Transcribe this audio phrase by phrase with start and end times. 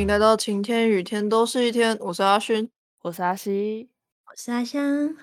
[0.00, 2.66] 欢迎来到晴天雨天都是一天，我是阿勋，
[3.02, 3.86] 我是阿西，
[4.24, 5.14] 我是阿香。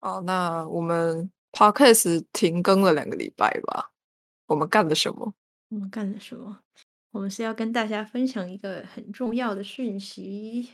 [0.00, 3.92] 哦，那我们 podcast 停更了两个礼拜吧，
[4.46, 5.32] 我们干了什么？
[5.68, 6.58] 我们干了什么？
[7.12, 10.68] 我们是要跟大家分享一个很重要的讯息。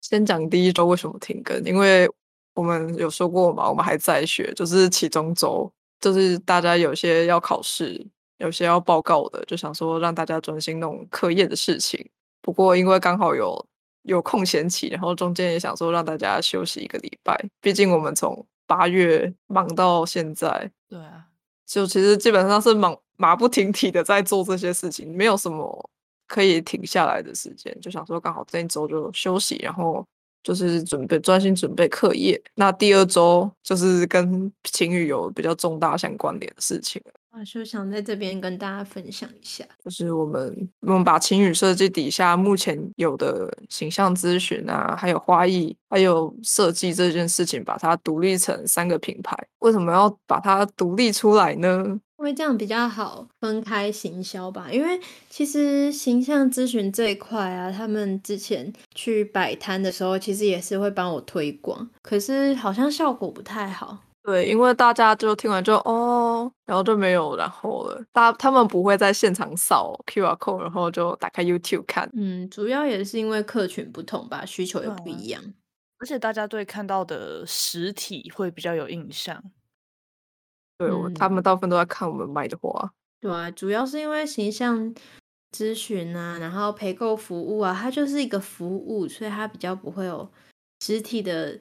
[0.00, 2.10] 先讲第一周为什么停更，因为
[2.54, 8.04] 我们有说过嘛，我们还在学，就是期中周，就是大家有些要考试，
[8.38, 12.10] 有些要报告的，就想说让大家专心弄课业的事情。
[12.42, 13.66] 不过因为刚好有
[14.02, 21.24] 有空闲期，然后中间也想说让大家休息一个礼拜，毕竟我们从八月忙到现在，对啊，
[21.64, 25.90] 就其实基本上是忙马不停蹄的在做这些事情，没有什么
[26.26, 30.04] 可以停下来的时间，就想说刚好这一周就休息，然后
[30.42, 32.42] 就是准备专心准备课业。
[32.56, 37.12] 那第二周就是跟晴雨有比较重大相关联的事情了。
[37.32, 39.64] 啊，就想在这边跟大家分享一下。
[39.82, 49.34] 就是我们我们把晴雨设计底下目前有的形象咨询啊，还有花艺，还有设计这件事情，把它独立成三个品牌。
[49.60, 51.98] 为什么要把它独立出来呢？
[52.18, 54.68] 因为这样比较好分开行销吧。
[54.70, 64.00] 因为其实形象咨询这一块啊，他们之前去摆摊的时候，其实也是会帮我推广，可是好像效果不太好。
[64.24, 68.00] 对，因为大家就听完就哦，然后就没有然后了。
[68.12, 72.08] 大他们不会在现场扫 QR code，然后就打开 YouTube 看。
[72.14, 75.42] 嗯，主要也是因为客群不同吧，需求也不一样。
[75.98, 79.42] 而且大家对看到的实体会比较有印象。
[80.78, 82.92] 对，他们大部分都在看我们卖的花。
[83.20, 84.94] 对啊，主要是因为形象
[85.50, 90.30] 咨询啊，然后陪购服务啊，它就是一个服务，所以它比较不会有
[90.80, 91.60] 实体的。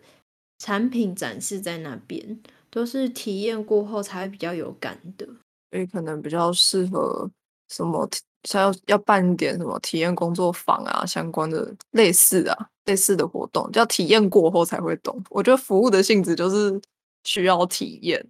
[0.61, 5.25] 产品展示在那边，都是体验过后才会比较有感的，
[5.71, 7.27] 所以可能比较适合
[7.69, 8.07] 什么，
[8.43, 15.19] 想要要办一点什么体验工作坊啊，相关的类似啊，类似的活动，要体验过后才会懂。
[15.31, 16.79] 我觉得服务的性质就是
[17.23, 18.23] 需要体验，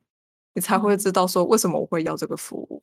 [0.53, 2.81] 你才会知道说为什么我会要这个服务。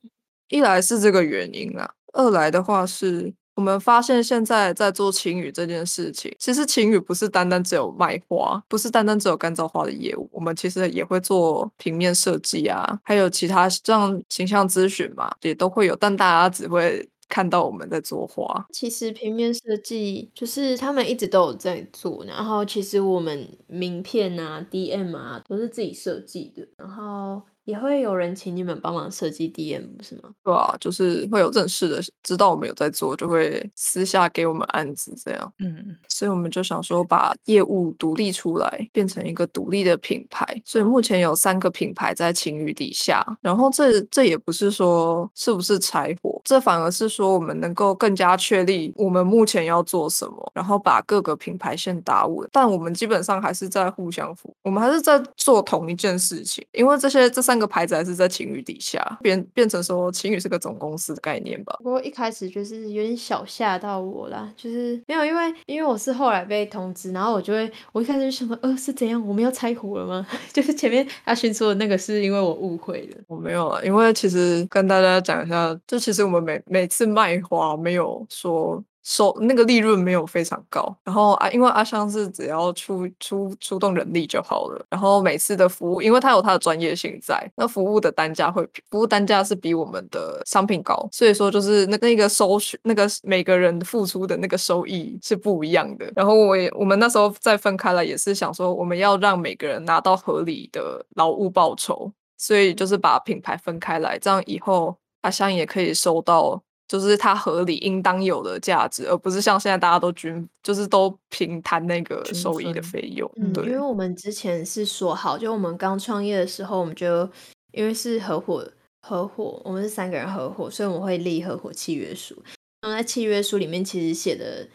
[0.49, 3.33] 一来是这个原因啊，二来的话是。
[3.59, 18.65] 我们发现现在在做晴雨这件事情，其实晴雨不是单单只有卖花，不是单单只有干燥花的业务，我们其实也会做平面设计啊，还有其他这样形象咨询嘛，也都会有，但大家只会看到我们在做花。
[18.71, 27.41] 其实平面设计就是他们一直都有在做，然后其实我们名片啊、DM 啊都是自己设计的，然后。
[27.69, 30.31] 也会有人请你们帮忙设计 DM 是吗？
[30.43, 35.53] 对啊，就是会有正式的知道我们有在做，就会私下给我们案子这样。
[35.59, 40.59] 嗯，所以我们就想说把业务独立出来，变成一个独立的品牌。
[40.65, 43.23] 所以目前有三个品牌在晴雨底下。
[43.39, 52.49] 然后这这也不是说是不是柴火，这反而是说我们能够更加确立我们目前要做什么，然后把各个品牌线打稳。
[52.51, 57.58] 但我们基本上还是在互相扶，我们还是在做同一件事情，因为这些这三。
[57.59, 61.77] 个牌子还是在晴雨底下变变成说晴雨是个总公司的概念吧。
[61.83, 70.25] 不过一开始就是有点小吓到我啦，就是没有因为因为我是后来被通知，然后我就会我一开始就想说呃是怎样我们要拆伙了吗？
[70.53, 78.83] 就是前面阿勋说的那个是因为我误会了，我没有啊，因为其实跟大家讲一下，就其实我们每每次卖花没有说。
[79.09, 96.11] 收那个利润没有非常高，然后啊，因为阿香是只要出出出动人力就好了，然后每次的服务，因为他有他的专业性在，那服务的单价会服务单价是比我们的商品高，所以说就是那那个收取那个每个人付出的那个收益是不一样的。
[96.15, 106.61] 然后我也我们那时候再分开了，也是想说我们要让每个人拿到合理的劳务报酬，所以就是把品牌分开来，这样以后阿香也可以收到。
[106.89, 113.31] 就是它合理应当有的价值，而不是像现在大家都均，就是都平摊那个收益的费用。
[113.35, 117.29] 嗯，因为我们之前是说好，就我们刚创业的时候，我们就
[117.73, 118.67] 因为是合伙
[119.03, 122.35] 合伙，我们是三个人合伙，所以我们会立合伙契约书。
[122.81, 124.67] 那在契约书里面，其实写的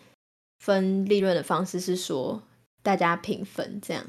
[0.61, 2.41] 分利润的方式是说
[2.85, 4.05] 大家平分这样。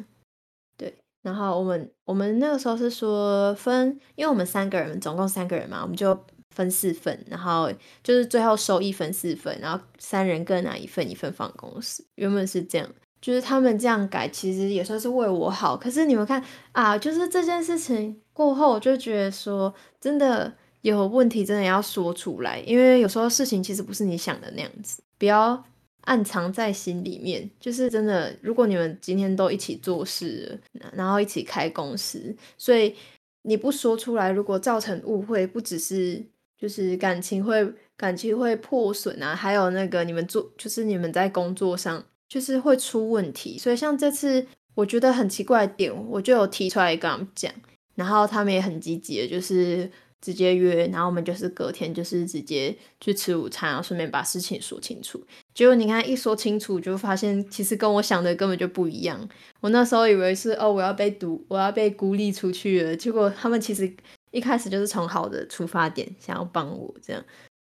[0.77, 0.93] 对，
[1.23, 6.15] 然后我们我们那个时候是说分，因为我们三个人总共三个人嘛，我们就。
[6.55, 7.69] 分四份，然后
[8.01, 12.03] 就是最后收一分四份，然后三人各拿一份，一份放公司。
[12.15, 12.89] 原本是这样，
[13.21, 15.75] 就是他们这样改，其实也算是为我好。
[15.75, 16.41] 可是你们看
[16.71, 25.61] 啊，就是这件事情过后，我就觉得说，真的有问题，真的要说出来，因为有时候事情其实不是你想的那样子，不要
[26.01, 27.49] 暗藏在心里面。
[27.59, 30.57] 就是真的，如果你们今天都一起做事，
[30.93, 32.95] 然后一起开公司，所以
[33.41, 36.23] 你不说出来，如果造成误会，不只是。
[36.65, 37.63] 就是感情会
[37.95, 47.53] 感情会破损啊，还有那个你们做就是你们在工作上就是会出问题，所以像这次我觉得很奇怪的点，我就有提出来跟他们讲，
[47.93, 49.87] 然后他们也很积极的，就是
[50.19, 55.23] 直接约，然后我们就是隔天就是直接去吃午餐，然后顺便把事情说清楚。
[55.53, 59.29] 结果你看一说清楚，就发现其实跟我想的根本就不一样。
[59.61, 63.95] 我那时候以为是哦我要被独我要被孤立出去了，结果他们其实
[64.35, 67.23] 一开始就是从好的出发点想要帮我这样。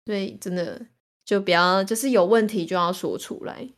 [0.06, 0.80] 所以真的
[1.24, 3.68] 就不要，就是有问题就要说出来。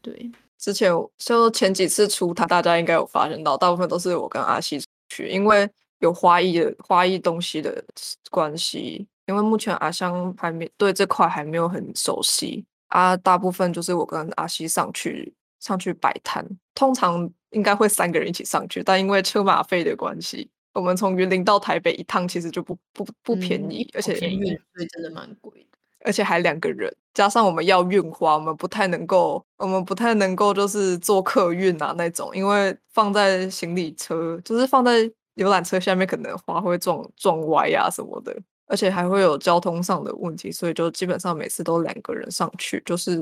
[0.00, 5.68] 对，之前就前几次出他，大家应该有发现到，大部分都是我跟阿西出去，因为
[5.98, 7.84] 有花艺的花艺东西的
[8.30, 9.06] 关系。
[9.26, 16.42] 因为目前阿香还没对这块还没有很熟悉啊，大部分就是我跟阿西上去上去摆摊，
[16.74, 20.48] 通常应该会三个人一起上去，但因为车马费的关系。
[20.78, 38.32] 我们从云林到台北一趟，其实就不不不便宜，而且运费真的蛮贵的，而且还两个人，加上我们要运花，我们不太能够，我们不太能够就是做客运啊那种，因为放在行李车，就是放在游览车下面，可能花会撞撞歪啊什么的，
[38.66, 43.20] 而且还会有交通上的问题，所以就基本上每次都两个人上去，就是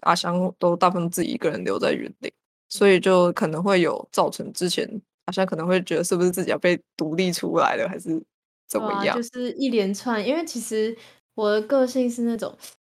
[0.00, 2.32] 阿香都大部分自己一个人留在云林，
[2.68, 5.00] 所以就可能会有造成之前。
[5.26, 8.22] 好像可能会觉得是不是自己要被独立出来了，还是
[8.68, 9.16] 怎么样？
[9.16, 10.96] 就是一连串，因为其实
[11.34, 12.56] 我的个性是那种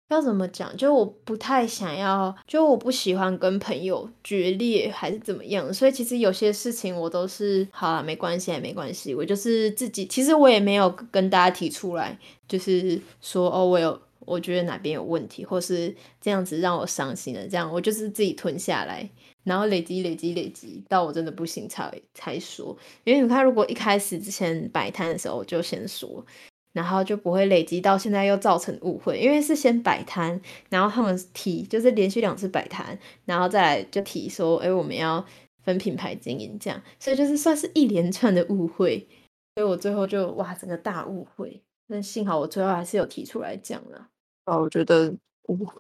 [0.10, 5.74] 要怎么讲，就我不太想要，就我不喜欢跟朋友决裂，还是怎么样。
[5.74, 9.14] 所以其实有些事情我都是好了，没关系，没关系。
[9.14, 12.18] 我就是自己，其实我也没有跟大家提出来，
[12.48, 19.10] 就是说哦，我有我觉得哪边有问题，或是这样子让我伤心的，这样我就是自己吞下来。
[19.44, 26.24] 然后累积累积累积到我真的不行才才说，因为你看，如果一开始之前摆摊的时候就先说，
[26.74, 30.40] 然后就不会累积到现在又造成误会，因为是先摆摊，
[30.70, 35.26] 然后他们提就是连续两次摆摊，然后再来就提说，哎，我们要
[35.64, 39.08] 分品牌经营这样，所以就是算是一连串的误会，
[39.56, 44.08] 所以我最后就哇，整个大误会，但幸好我最后还是有提出来讲了。
[44.46, 45.14] 啊，我觉得。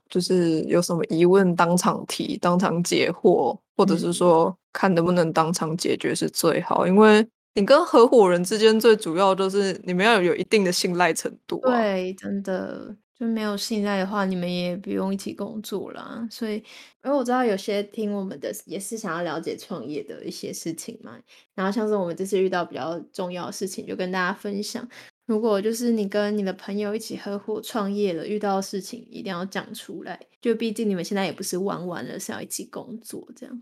[0.10, 6.88] 就是有什么疑问当场提，当场解惑，或者是说看能不能当场解决是最好。
[6.88, 7.26] 因为
[7.56, 11.60] 你跟合伙人之间最主要就是你们要有一定的信赖程度。
[11.64, 16.26] 对，真的就没有信赖的话，你们也不用一起工作啦。
[16.32, 16.56] 所以，
[17.04, 21.18] 因为我知道有些听我们的也是想要了解创业的一些事情嘛。
[21.56, 24.88] 然后像是我们这次遇到比较重要的事情，就跟大家分享。
[25.30, 30.20] 如果就是你跟你的朋友一起合伙创业了，遇到事情一定要讲出来。
[30.42, 33.62] 就毕竟你们现在也不是玩玩了，是要一起工作这样。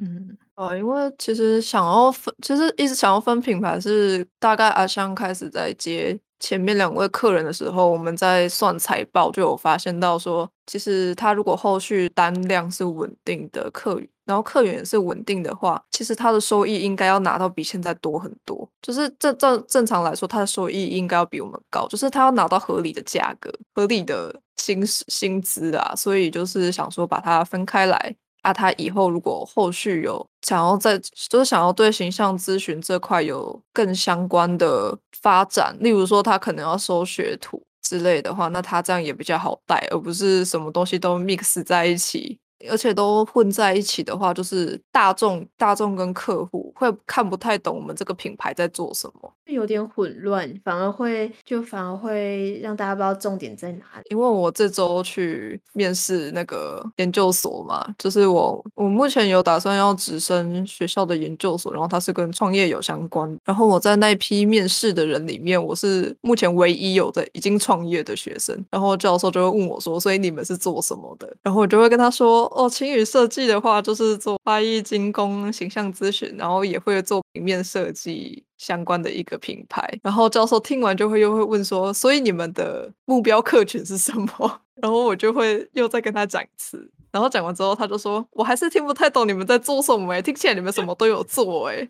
[0.00, 14.00] 嗯，哦，因为其实想要分，其实一直想要分品牌，是大概阿香开始在接前面两位客人的时候，我们在算财报就有发现到说，其实他如果后续单量是稳定的客。
[14.32, 18.66] 然后客源也是稳定的话，其实他的收益应该要拿到比现在多很多。
[18.80, 25.94] 就是正正正常来说，他的收益应该要比我们高，就是他要拿到合理的价格、合理的薪薪资啊。
[25.94, 28.54] 所以就是想说把它分开来啊。
[28.54, 30.98] 他以后如果后续有想要在，
[31.28, 42.38] 就是想要对形象咨询这块有更相关的发展，例如说他可能要收学徒之类的话，那他这样也比较好带，而不是什么东西都 mix 在一起。
[42.70, 54.04] 而且都混在一起的话，就是大众、大众跟客户会看不太懂我们这个品牌在做什么，有点混乱，反而会就反而会让大家不知道重点在哪里。
[54.10, 63.36] 因为我这周去面试那个研究所嘛，就是我我目前有打算要直升学校的研究所，然后它是跟创业有相关。
[63.44, 68.64] 然后我在那批面试的人里面，我是目前唯一有的已经创业的学生。
[68.70, 72.42] 然后教授就会问我说：“所以你们是做什么的？”然后我就会跟他说。
[72.54, 79.82] 哦，青宇设计的话，就是做花艺精工、形象咨询，然后也会做平面设计相关的一个品牌。
[80.04, 86.88] 然后教授听完就会又会问说：“所以你们的目标客群是什么？” 然后我就会又再跟他讲一次。
[87.10, 91.88] 然后讲完之后，他就说：“我还是听不太懂你们在做什么，哎，听起来你们什么都有做，哎。”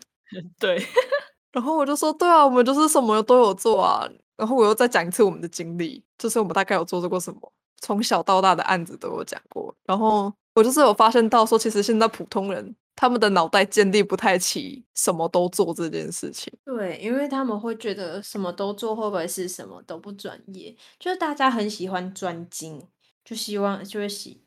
[0.57, 0.83] 对。
[1.53, 9.73] 然后我就说：“对啊，我们就是什么都有做啊。”然后我又再讲一次我们的经历，就是我们大概有做过什么，从小到大的案子都有讲过。
[9.85, 10.33] 然后。
[10.55, 16.51] 我就是有发现到说，其实现在普通人他们的脑袋建立不太起什么都做这件事情。
[16.65, 20.75] 对，因为他们会觉得什么都做会不会是什么都不专业？
[20.99, 22.81] 就是大家很喜欢专精，
[23.25, 24.41] 就希望就会喜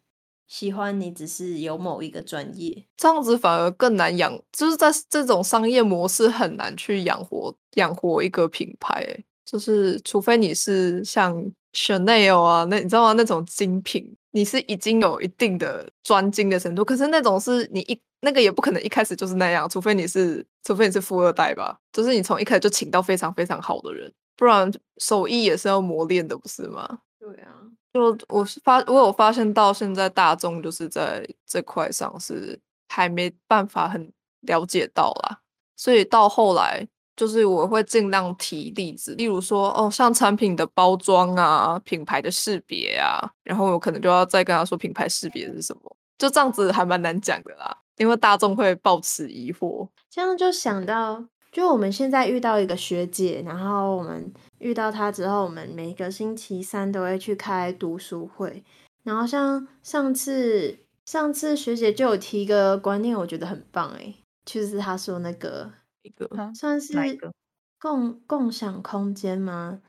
[0.46, 4.40] 喜欢你只是有某一个专业，这样子反而更难养。
[4.52, 9.24] 就是在这种商业模式很难去养活养活一个品牌。
[9.44, 11.40] 就是除非你是像
[11.72, 13.12] Chanel 啊，那你知道吗？
[13.12, 14.04] 那种精品，
[14.36, 26.98] 你是已经有一定的专精的程度，可是那种是你一那个也不可能一开始就是那样，除非你是除非你是富二代吧，就是你从一开始就请到非常非常好的人，不然手艺也是要磨练的，不是吗？
[27.18, 27.48] 对啊，
[27.94, 34.12] 就我是发我有发现到现在大众就是在这块上是还没办法很
[34.42, 35.40] 了解到啦，
[35.76, 49.88] 所以到后来就是我会尽量提例子，例如说哦，像产品的包装啊、品牌的识别啊，然后我可能就要再跟他说品牌识别是什么，就这样子还蛮难讲的啦，因为大众会抱持疑惑。
[50.10, 58.62] 这样就想到，就我们现在遇到一个学姐，然后我们遇到她之后，我们每个星期三都会去开读书会。
[59.04, 65.70] 然后像上次，上次学姐就有提一个观念，我觉得很棒诶，就是她说那个
[66.06, 67.32] 一个啊算是哪一个？
[67.78, 69.80] 共共享空间吗？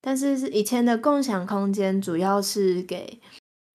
[0.00, 3.20] 但是是以前的共享空间主要是给，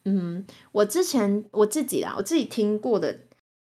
[0.05, 3.19] 嗯，我之前我自己啦，我自己听过的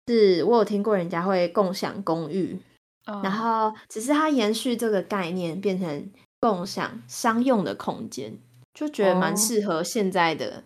[0.08, 2.60] 是，我有听过人家会共享公寓，
[3.06, 8.38] 然嗯后只是它延续这个概念，变成共享商用的空间，
[8.74, 9.36] 就觉得蛮哦。
[9.36, 10.64] 适合现在的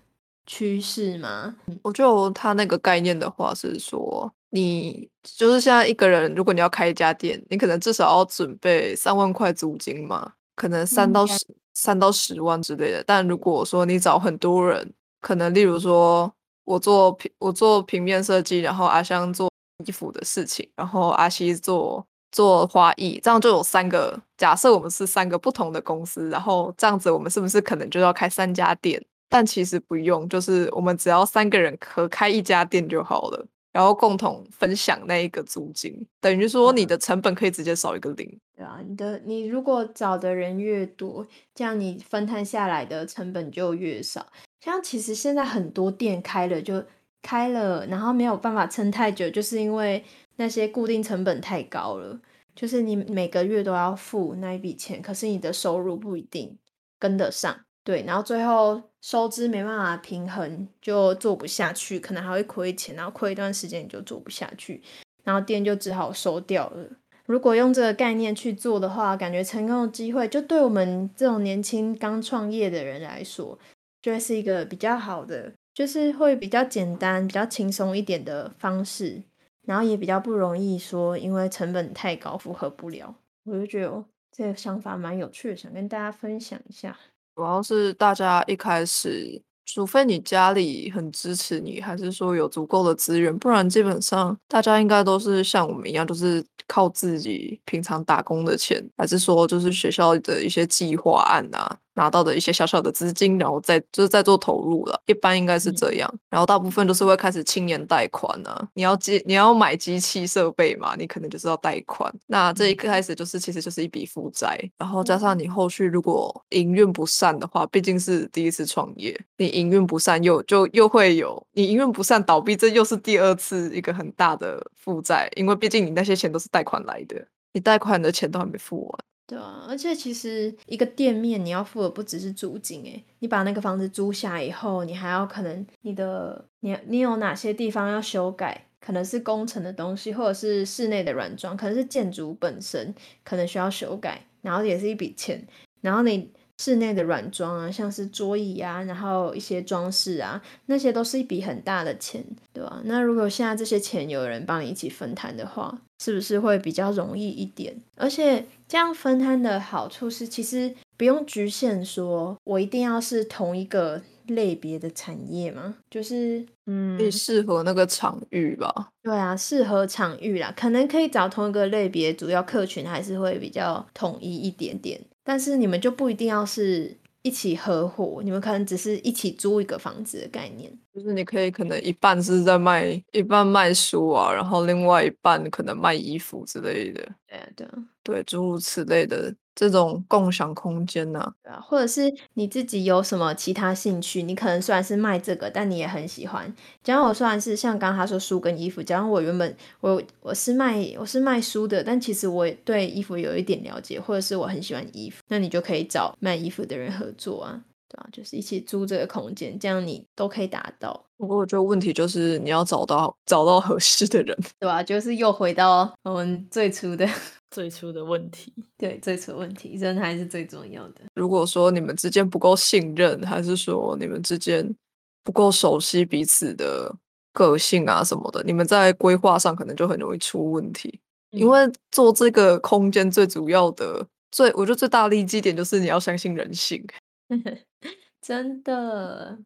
[0.49, 1.55] 趋势吗。
[1.83, 13.03] 我就他那个概念的话是说，你就是现在一个人，如果你要开一家店，你可能至少要准备三万块租金嘛，可能三到十、三到十万之类的。
[13.05, 14.91] 但如果说你找很多人，
[15.21, 16.33] 可能例如说
[16.65, 19.47] 我做平我做平面设计，然后阿香做
[19.85, 24.19] 衣服的事情，然后阿西做做花艺，这样就有三个。
[24.35, 28.99] 假设我们是三个不同的公司，然后这样子我们是不是可能就要开三家店？
[29.29, 38.39] 但其实不用，就是我们只要三个人合开一家店就好了，然后共同分享那一个租金，等于说你的成本可以直接少一个零。
[38.55, 44.25] 对啊，你的你如果找的人越多，这样你分摊下来的成本就越少。
[44.59, 46.83] 像其实现在很多店开了就
[47.21, 50.03] 开了，然后没有办法撑太久，就是因为
[50.35, 52.19] 那些固定成本太高了。
[52.55, 56.57] 就是你每个月都要付那一笔钱，可是你的收入不一定
[56.97, 64.81] 跟得上，对，然后最后收支没办法平衡，就做不下去，可能还会亏钱，然后亏一段时间你就做不下去，
[65.23, 66.85] 然后店就只好收掉了。
[67.25, 73.57] 如果用这个概念去做的话，感觉成功的机会就对我们这种年轻刚创业的人来说，
[74.01, 79.21] 就会是一个比较好的，就是会比较简单、比较轻松一点的方式，
[79.67, 83.15] 然后也比较不容易说因为成本太高负荷不了。
[83.43, 86.97] 我就觉得这个想法蛮有趣的，想跟大家分享一下。
[87.39, 105.01] 主要是大家一开始，除非你家里很支持你，还是说有足够的资源，不然基本上大家应该都是像我们一样，都是靠自己平常打工的钱，还是说就是学校的一些计划案啊，拿到的一些小小的资金，然后再就是再做投入了。
[105.05, 112.13] 一般应该是这样，然后大部分都是会开始青年贷款啊，你要机你要买机器设备嘛，你可能就是要贷款。
[112.27, 128.99] 那这一开始就是其实就是一笔负债，然后加上你后续如果营运不善的话，毕竟是第一次创业，你营运不善又就又会有你营运不善倒闭，这又是第二次一个很大的负债，因为毕竟你那些钱都是贷款来的，你贷款的钱都还没付完。
[129.29, 142.91] 对啊，而且其实一个店面你要付的不只是租金诶，你把那个房子租下以后，你还要可能你的你你有哪些地方要修改，可能是工程的东西，或者是室内的软装，可能是建筑本身
[143.23, 145.45] 可能需要修改，然后也是一笔钱，
[145.81, 157.73] 然后你室内的软装啊，像是桌椅啊，然后一些装饰啊，那些都是一笔很大的钱，对吧、那如果现在这些钱有人帮你一起分摊的话，是不是会比较容易一点？
[157.95, 168.89] 而且这样分摊的好处是，其实不用局限说我一定要是同一个类别的产业嘛，就是嗯可以适合那个场域吧。
[169.01, 174.99] 对啊，适合场域啦，可能可以找同一个类别，主要客群还是会比较统一一点点。
[175.29, 180.75] 但是你们就不一定要是一起合伙，你们可能只是一起租一个房子的概念。
[180.91, 196.55] 就是你可以可能一半是在卖，一半卖书啊，然后另外一半可能卖衣服之类的，对啊，对啊，对，诸如此类的这种共享空间呐、对啊，或者是你自己有什么其他兴趣，你可能虽然是卖这个，但你也很喜欢。
[196.81, 217.05] 假如我虽然是像刚刚他说书跟衣服，假如我原本我我是卖我是卖书的，但其实我也对衣服有一点了解，或者是我很喜欢衣服，那你就可以找卖衣服的人合作啊，对啊，就是一起租这个空间，这样你都可以达到，不过我觉得问题就是你要找到找到合适的人，对吧、就是又回到我们最初的
[217.51, 218.53] 最初的问题。
[218.77, 221.01] 对，最初的问题，人还是最重要的。
[221.15, 224.75] 如果说你们之间不够信任，还是说你们之间
[225.23, 226.95] 不够熟悉彼此的
[227.33, 230.99] 个性啊什么的，你们在规划上可能就很容易出问题。
[231.31, 236.83] 因嗯为做这个空间最主要的、最我觉得最大的利基点就是你要相信人性，
[238.19, 239.37] 真的，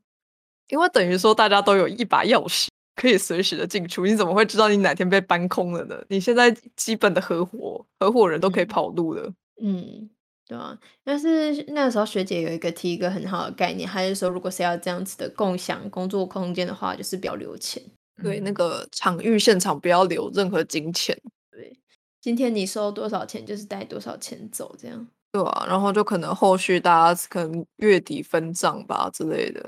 [0.69, 5.95] 因为等于说大家都有一把钥匙，可以随时的进出，你怎么会知道你哪天被搬空了呢？
[6.09, 9.33] 你现在基本的合伙合伙人都可以嗯跑路了。
[9.61, 10.09] 嗯，
[10.47, 10.77] 对啊。
[11.03, 17.81] 但是那个时候学姐有一个提一个很好的概念，她就说，如果是要这样子的共享工作空间的话，就是不要留钱。
[18.21, 21.19] 对，那嗯个场域现场不要留任何金钱，
[21.49, 21.75] 对，
[22.21, 25.07] 今天你收多少钱，就是带多少钱走，这样。
[25.31, 29.67] 对啊，然后就可能后续大家可能月底分账吧之类的。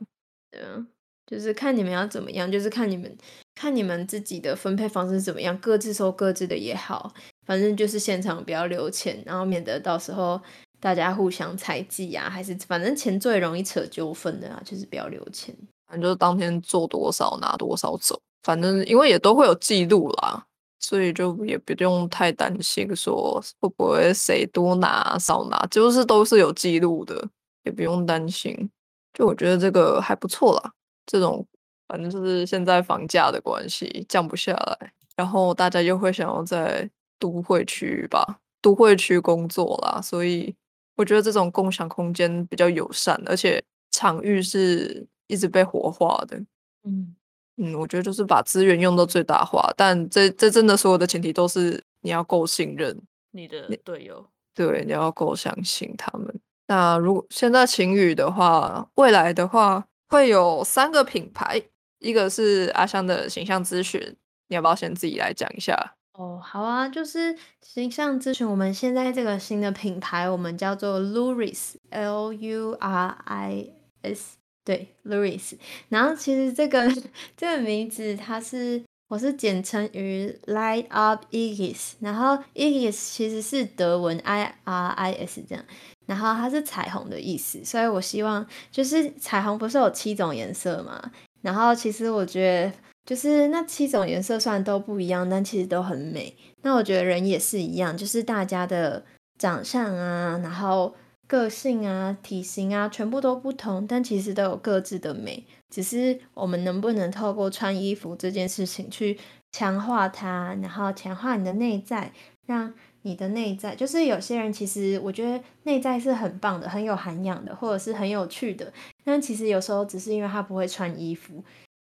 [0.52, 0.86] 对啊，
[1.26, 3.18] 就是看你们要怎么样，就是看你们
[3.56, 7.14] 看你们自己的分配方式怎么样，各自收各自的也好，
[7.46, 10.40] 反正就是现场不要留钱，然后免得到时候
[10.80, 15.56] 大家互相猜忌啊，还是反正钱最容易扯纠纷的啊，就是不要留钱。
[15.88, 20.44] 反正就是当天做多少拿多少走，反正因为也都会有记录啦，
[20.80, 27.28] 所以就也不用太担心说会不会谁多拿少拿，就是都是有记录的，
[27.64, 28.70] 也不用担心。
[29.14, 30.72] 就我觉得这个还不错啦，
[31.06, 31.46] 这种
[31.88, 40.54] 反正就是现在房价的关系降不下来，然后大家又会想要在都会区吧，都会区工作啦，所以
[40.96, 46.38] 我觉得这种共享空间比较友善，而且场域是一直被活化的。
[46.84, 47.16] 嗯，
[47.58, 53.00] 嗯，我觉得就是把资源用到最大化，但这这真的所有的前提都是你要够信任，
[53.32, 56.34] 你的队友，对，你要够相信他们。
[56.68, 61.62] 那如果现在晴雨的话，未来的话会有三个品牌，
[62.00, 64.00] 一个是阿香的形象咨询，
[64.48, 65.96] 你要不要先自己来讲一下？
[66.14, 73.68] 哦，好啊，就是形象咨询，我们现在这个新的品牌，我们叫做 Luris，L U R I
[74.02, 75.58] S，对，Luris。
[75.90, 76.90] 然后其实这个
[77.36, 85.66] 这个名字它是我是简称于 Light Up Igis，然后 Igis 其实是德文 I R I S 这样，
[86.06, 92.86] 然后它是彩虹的意思，所以我希望就是彩虹不是有七种颜色嘛，然后其实我觉得。
[93.06, 96.36] 就是那七种颜色虽然都不一样，但其实都很美。
[96.64, 99.06] 那我觉得人也是一样，就是大家的
[99.38, 100.96] 长相啊，然后
[101.28, 105.46] 个性啊、体型啊，全部都不同，但其实都有各自的美。
[105.70, 109.20] 只是我们能不能透过穿衣服这件事情去
[109.52, 112.12] 强化它，然后强化你的内在，
[112.48, 112.74] 让
[113.06, 121.44] 你的内在，就是有些人其实我觉得内在是很棒的，很有涵养的，或者是很有趣的，但其实有时候只是因为他不会穿衣服。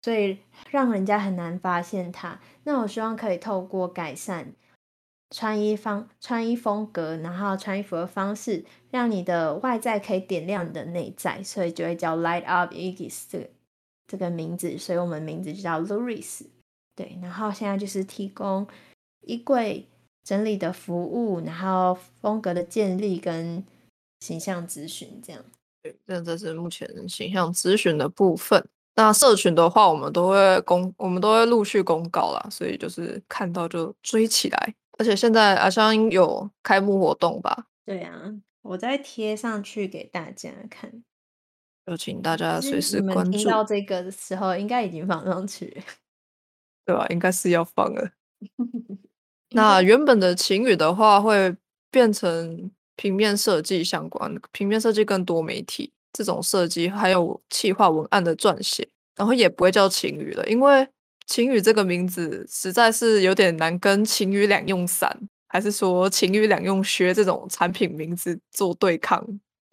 [0.02, 0.38] 所以
[0.70, 2.38] 让人家很难发现他。
[2.66, 4.52] 那我希望可以透过改善
[5.30, 13.50] 穿衣方、穿衣风格，然后穿衣服的方式，让你的外在可以点亮你的内在，所以就会叫 Light Up Igis 这个
[14.08, 14.78] 这个名字。
[14.78, 16.48] 所以我们名字就叫 Luris。
[16.98, 18.68] 对，然后现在就是提供
[19.22, 19.88] 衣柜
[20.24, 23.64] 整理的服务，然后风格的建立跟
[24.22, 25.44] 形象咨询这样。
[25.82, 28.66] 对，那这是目前形象咨询的部分。
[28.96, 34.76] 那社群的话，我们都会公，我们都会陆续公告啦，所以就是看到就追起来。
[35.00, 38.32] 而且现在阿香有开幕活动吧，对啊，
[38.62, 41.04] 我再贴上去给大家看。
[41.86, 45.84] 有请大家就是随时关注，听到这个的时候，应该已经放上去了。
[46.86, 47.08] 对吧？
[47.10, 48.12] 应该是要放了。
[49.54, 51.56] 应那原本的晴雨的话，会
[51.92, 60.88] 变成平面设计相关，平面设计更多媒体这种设计，还有企划文案的撰写，然后也不会叫晴雨了，因为
[61.28, 69.26] 晴雨这个名字实在是有点难跟晴雨两用伞，还是说晴雨两用靴这种产品名字做对抗。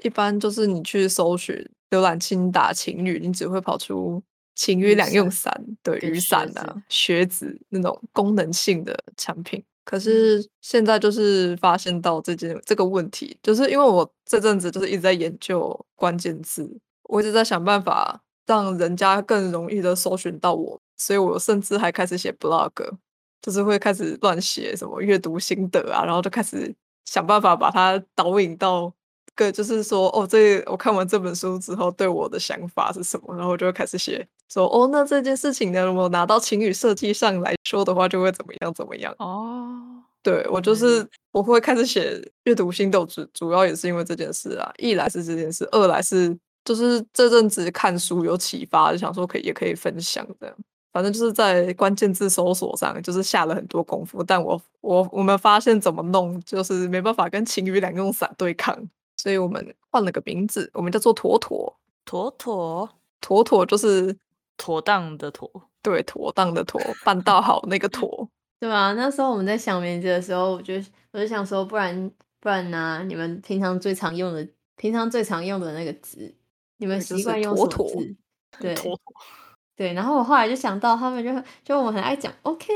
[0.02, 1.54] 一般就是你去搜寻
[1.90, 4.22] 浏览器你打晴雨，你只会跑出
[4.54, 9.62] 晴雨雨两用伞伞，对，雨伞啊、靴子那种功能性的产品。
[9.84, 10.00] 可嗯。
[10.00, 16.70] 是现在就是发现到这件这个问题，就是因为我这阵子就是一直在研究关键字，
[17.04, 22.72] 我一直在想办法让人家更容易的搜寻到我，所以我甚至还开始写 blog，
[23.42, 28.92] 就是会开始乱写什么阅读心得啊，然后就开始想办法把它导引到
[29.34, 39.14] 个，就是说哦，这我看完这本书之后对我的想法是什么，然后我就会开始写说哦，那这件事情呢，如果拿到情侣设计上来说的话，就会怎么样怎么样。
[39.18, 39.78] 哦，
[40.22, 44.72] 对我就是我会开始写阅读心得，主主要也是因为这件事啊。
[44.78, 50.56] 一来是这件事，二来是就是这阵子看书有启发，就想说可以也可以分享这样。
[50.92, 54.24] 反正就是在关键字搜索上，就是下了很多功夫。
[54.24, 58.76] 但我我我们发现怎么弄，就是没办法跟晴雨两个用伞对抗，
[59.16, 61.72] 所以我们换了个名字，我们叫做妥妥。
[62.04, 64.16] 妥妥妥妥就是
[64.60, 65.50] 妥当的妥，
[65.82, 68.28] 对妥当的妥，办到好那个 妥。
[68.58, 70.74] 对啊，那时候我们在想名字的时候，我就
[71.12, 73.02] 我就想说，不然不然呢？
[73.08, 74.46] 你们平常最常用的，
[74.76, 76.34] 平常最常用的那个字，
[76.76, 78.16] 你们习惯用什么字？
[78.60, 79.00] 对，妥妥。
[79.74, 81.30] 对，然后我后来就想到，他们就
[81.64, 82.66] 就我们很爱讲 OK，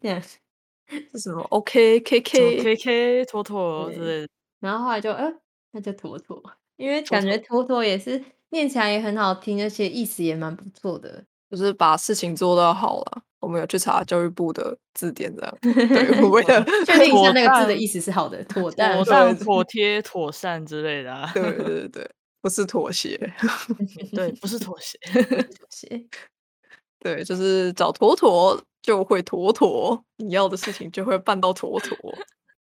[0.00, 0.18] 这样
[1.12, 4.28] 是什么 OK，KK，KK，妥妥之类的。
[4.60, 5.30] 然后后来就呃，
[5.72, 6.42] 那就妥妥，
[6.76, 13.22] 因为感觉妥妥也是念起来也很好听，而且意思也蛮不错的，就是把事情做到好了。
[13.38, 21.30] 我们有去查教育部的字典，这样 对，为了 确定一下那个字的意思是好的，妥妥当、妥帖、妥善之类的。
[21.32, 23.16] 对对 对对，不是妥协，
[24.14, 26.06] 对，不是妥协，妥协。
[26.98, 31.96] 对，就是找妥妥就会妥妥，你要的事情就会办到妥妥，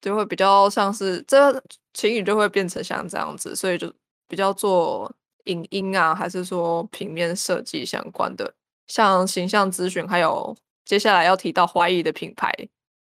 [0.00, 1.52] 就会比较像是这
[1.92, 3.92] 情侣就会变成像这样子，所以就
[4.28, 5.12] 比较做
[5.44, 8.52] 影音啊，还是说平面设计相关的，
[8.86, 12.52] 像形象咨询，还有接下来要提到花艺的品牌，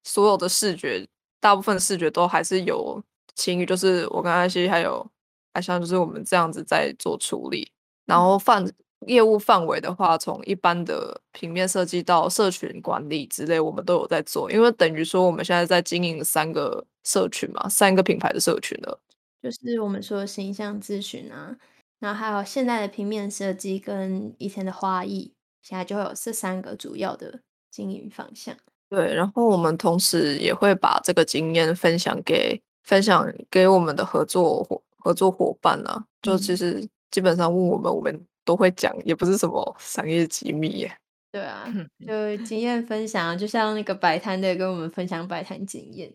[0.05, 1.07] 所有的视觉，
[1.41, 3.03] 大部分视觉都还是有
[3.35, 5.07] 情侣，就是我跟阿西还有
[5.53, 7.71] 阿香，就是我们这样子在做处理，
[8.07, 8.65] 然后范。
[9.07, 14.51] 业务范围的话，从一般的平面设计到社群管理之类，我们都有在做。
[14.51, 19.01] 因为等于说，我们现在在经营三个社群嘛，三个品牌的社群了。
[19.41, 21.57] 就是我们说形象咨询啊，
[22.01, 25.33] 然后还有现在的平面设计跟以前的花艺，
[25.63, 28.57] 现在就会有这三个主要的经营方向。
[28.89, 36.05] 对，然后我们同时也会把这个经验分享给分享给我们的合作伙合作伙伴啊。
[36.23, 38.27] 就其实基本上问我们，我们。
[38.49, 40.99] 都会讲，也不是什么商业机密耶。
[41.31, 41.67] 对啊，
[42.07, 46.11] 就经验分享，就像那个摆摊的跟我们分享摆摊经验，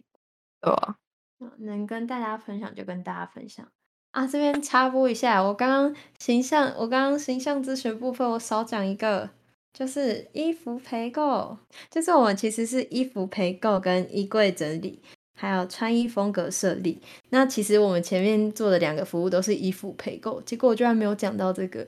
[0.59, 0.97] 对吧？
[1.59, 3.71] 能跟大家分享就跟大家分享
[4.13, 4.25] 啊。
[4.25, 9.29] 这边插播一下，我刚刚形象，我刚刚形象咨询部分，我少讲一个，
[9.73, 11.57] 就是衣服陪购，
[11.91, 15.01] 就是我们其实是衣服陪购跟衣柜整理。
[15.35, 21.85] 还有穿衣风格设立，那其实我们前面做的两个服务都是衣服陪购，结果我居然没有讲到这个。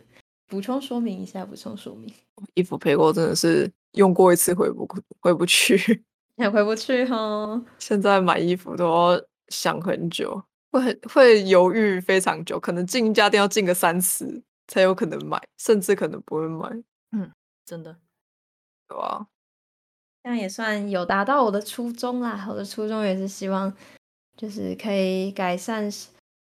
[0.48, 2.12] 补充说明一下，补充说明。
[2.56, 4.88] 衣服陪购真的是用过一次回不
[5.22, 6.04] 回不去，
[6.38, 7.64] 也回不去哈。
[7.80, 10.44] 现在买衣服都要想很久，
[10.76, 16.70] 会很会犹豫非常久，可能进一家店要进个三次才有可能买，甚至可能不会买。
[17.12, 17.32] 嗯，
[17.66, 17.98] 真的，
[18.88, 19.26] 对啊？
[20.24, 22.46] 这样也算有达到我的初衷啦。
[22.50, 23.74] 我的初衷也是希望，
[24.36, 25.90] 就是可以改善，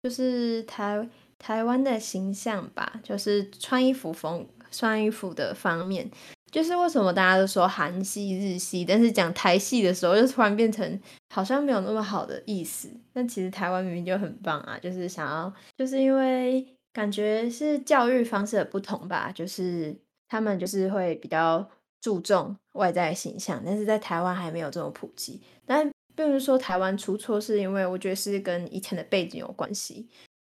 [0.02, 1.08] 就是台。
[1.38, 6.08] 台湾的形象吧，就是穿衣服风、穿衣服的方面，
[6.52, 12.90] 就是为什么大家都说韩系、日系，但是讲台系的时候，就突然变成好像没有那么好的意思。
[13.12, 19.96] 但其实台湾明明就很棒啊，就是想要，就是因为感觉是教育方式的不同吧，就是
[20.28, 21.66] 他们就是会比较
[22.02, 25.40] 注重外在形象，但是在台湾还没有这么普及。
[25.64, 30.06] 但并不是说台湾出错，是因为我觉得是跟以前的背景有关系。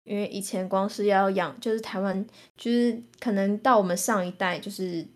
[0.05, 2.25] 因为以前光是要养，就是台湾，
[2.57, 5.07] 就是可能到我们上一代，就是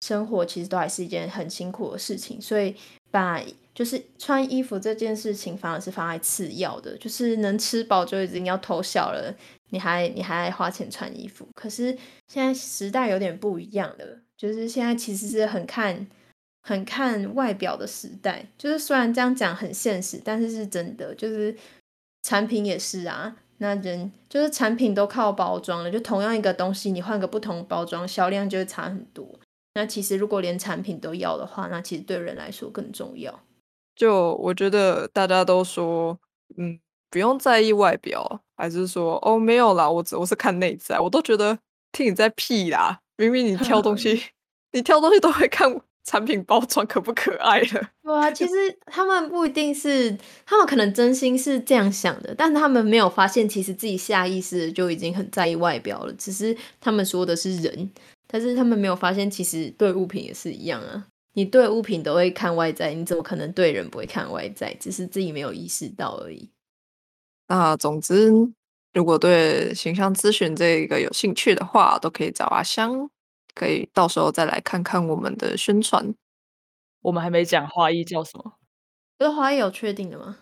[0.00, 2.74] 生活其实都还是一件很辛苦的事情，所以
[3.10, 3.42] 把
[3.74, 9.34] 就是穿衣服这件事情反而是放在次要的，就是能吃饱就已经要偷笑了，
[9.70, 11.46] 你还你还花钱穿衣服。
[11.54, 16.06] 可是现在时代有点不一样了，就是现在其实是很看
[16.62, 21.56] 很看外表的时代，就是虽然这样讲很现实，但是是真的，就是
[22.22, 23.36] 产品也是啊。
[23.60, 29.28] 那人就是产品都靠包装了，就同样一个东西，你换个不同包装，销量就会差很多。
[29.78, 33.38] 那其实如果连产品都要的话，那其实对人来说更重要。
[33.94, 36.18] 就我觉得大家都说，
[36.56, 41.56] 嗯，不用在意外表，还是说哦没有啦，我只我是看内在，我都觉得
[41.92, 42.98] 听你在屁啦。
[43.16, 44.20] 明明你挑东西，
[44.72, 45.80] 你挑东西都会看。
[46.04, 47.90] 产品包装可不可爱了？
[48.02, 48.52] 对啊，其实
[48.86, 56.12] 他们不一定是，他们可能真心是这样想的，但他们没有发现，其实自己下意识就已经很在意外表了。
[56.14, 57.90] 只是他们说的是人，
[58.28, 61.08] 但是他们没有发现，其实对物品也是一样啊。
[61.32, 64.74] 你对物品都会看外在，你怎么可能对人不会看外在？
[64.74, 66.50] 只是自己没有意识到而已。
[67.46, 68.30] 那总之，
[68.92, 73.10] 如果对形象咨询这个有兴趣的话，都可以找阿香。
[73.54, 76.14] 可以到时候再来看看我们的宣传。
[77.00, 78.52] 我们还没讲花艺叫什么？
[79.18, 80.36] 这花艺有确定的吗？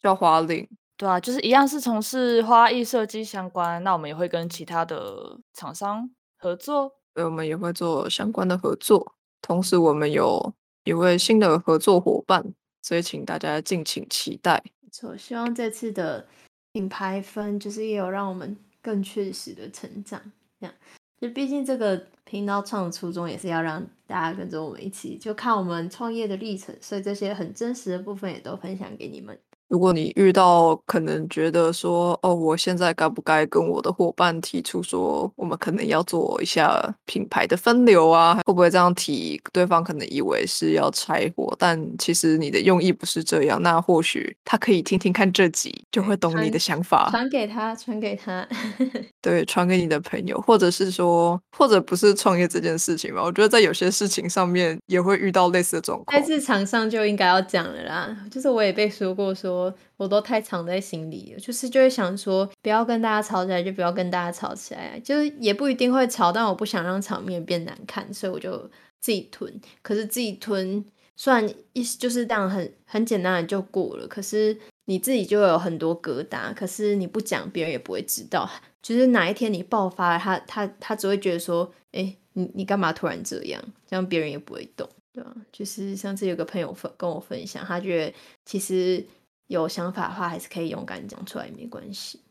[0.00, 0.68] 叫花令。
[0.96, 3.82] 对啊，就是一样是从事花艺设计相关。
[3.84, 6.94] 那我们也会跟其他的厂商合作。
[7.14, 9.14] 所以，我们也会做相关的合作。
[9.42, 14.62] 同时我们有一位新的合作伙伴，所以请大家敬请期待。
[14.80, 16.26] 没错，希望这次的
[16.72, 20.20] 品牌分就是也有让我们更确实的成长。
[20.60, 20.74] 这样，
[21.20, 29.38] 就毕竟这个频道创的初衷也是要让大家跟着我们一起，就看我们创业的历程，所以这些很真实的部分也都分享给你们。
[29.68, 38.40] 如果你遇到可能觉得说，哦，我现在该不该跟我的伙伴提出说，我们可能要做一下品牌的分流啊？
[38.46, 39.38] 会不会这样提？
[39.52, 43.62] 对方可能以为是要拆伙，但其实你的用意不是这样。
[43.62, 47.10] 那或许他可以听听看这集，就会懂你的想法。
[47.10, 48.48] 传给他，传给他。
[49.20, 53.22] 对，传给你的朋友，或者是说，或者不是创业这件事情吧？
[53.22, 56.18] 我觉得在有些事情上面也会遇到类似的状况。
[56.18, 58.16] 在日常上就应该要讲了啦。
[58.30, 59.57] 就是我也被说过说。
[59.96, 68.58] 我都太藏在心里了，就是就会想说，不要跟大家吵起来，就不要跟大家吵起来，就是也不一定会吵，但我不想让场面变难看，所以我就
[69.00, 69.52] 自己吞。
[69.82, 70.84] 可是自己吞，
[71.16, 78.48] 虽然意思就是这样，很很简单的就过了，可是你自己就有很多疙瘩，可是你不讲，别人也不会知道。
[78.80, 83.62] 就是哪一天你爆发了，他他他只会觉得说，哎，你你干嘛突然这样？
[83.86, 85.34] 这样别人也不会懂，对吧？
[85.52, 89.04] 就是上次有个朋友分跟我分享，他觉得其实。
[89.48, 92.22] 有想法的话，还是可以勇敢讲出来，没关系。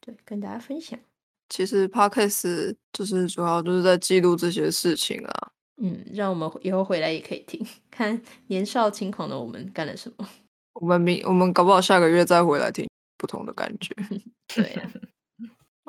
[0.00, 0.98] 对，跟大家分享。
[1.48, 5.50] 其实 podcast 就是主要就是在记录这些事情啊。
[5.82, 10.28] 嗯，让我们以后回来也可以听， 看年少轻狂的我们干了什么。
[10.74, 13.94] 我们明，我们搞不好下个月再回来听不同的感觉。
[14.54, 14.92] 对呀。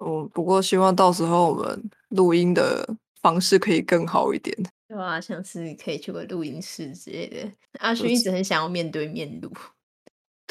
[0.03, 2.87] 嗯，不过希望到时候我们录音的
[3.21, 4.57] 方式可以更好一点。
[4.87, 7.51] 对啊，像是可以去个录音室之类的。
[7.79, 9.51] 阿勋一直很想要面对面录。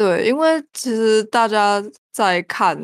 [0.01, 2.75] 对，因为其实大家在看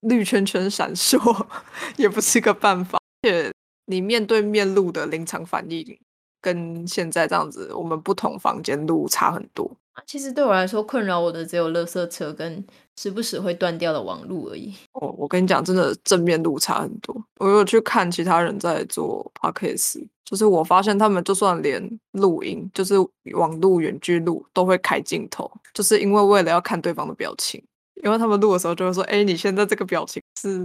[0.00, 1.16] 绿圈圈闪烁，
[1.96, 2.98] 也不是个办法。
[3.22, 3.50] 而且
[3.86, 5.98] 你面对面录的临场反应，
[6.46, 9.68] 跟现在这样子，我们不同房间录差很多。
[10.06, 12.64] 其实对我来说，困扰我的只有垃圾车跟
[12.96, 14.72] 时不时会断掉的网路而已。
[14.92, 17.16] 哦，我跟你讲，真的正面录差很多。
[17.40, 21.82] 我有去看其他人在做 podcast，就是我发现他们就算连
[22.12, 22.94] 录音，就是
[23.32, 27.60] 网路远距录，都会开镜头，就是因为为了要看对方的表情。
[28.04, 30.62] 因为他们录的时候就会说：“哎，你现在这个表情是，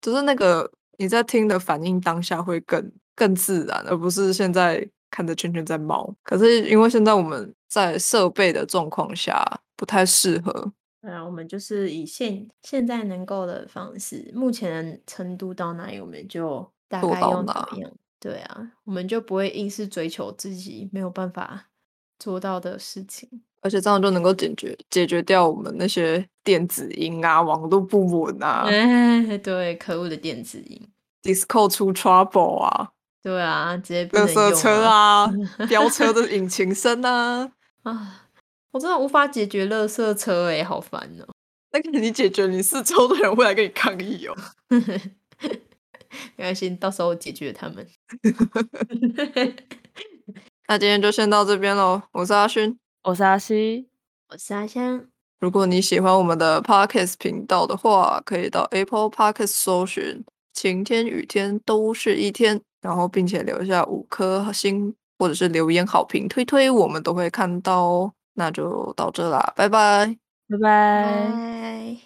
[0.00, 9.40] 就是那个你在听的反应当下会更更自然，而不是现在。”看着圈圈在猫，可是因为现在我们在设备的状况下
[9.76, 10.72] 不太适合。
[11.00, 17.92] 对啊，我们就是以现现在能够的方式，目前的程度到哪里，我们就大概用怎么样。
[18.18, 21.68] 对啊，我们就不会硬是追求自己没有办法
[22.18, 23.28] 做到的事情，
[23.60, 28.66] 而且这样就能够解决解决掉我们那些电子音啊、网络不稳啊。
[29.44, 30.82] 对，可恶的电子音
[31.22, 32.90] ，Discord 出 trouble 啊。
[33.24, 35.26] 对啊，直接垃圾车啊，
[35.66, 37.50] 飙车的引擎声啊，
[37.84, 38.26] 啊，
[38.70, 41.26] 我真的无法解决垃圾车哎，好烦哦。
[41.72, 44.36] 那个你解决，你四周的人会来跟你抗议哦。
[46.36, 47.88] 没关系，到时候解决他们。
[50.68, 52.02] 那今天就先到这边喽。
[52.12, 53.88] 我是阿勋，我是阿西，
[54.28, 55.06] 我是阿香。
[55.40, 62.60] 如果你喜欢我们的 Podcast 频道的话，可以到 Apple Podcast 搜寻“晴天雨天都是一天”。
[62.84, 68.12] 然后，并且留下五颗星或者是留言好评，推推我们都会看到哦。
[68.34, 70.06] 那就到这啦，拜拜，
[70.50, 71.96] 拜拜。